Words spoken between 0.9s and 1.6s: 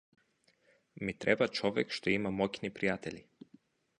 Ми треба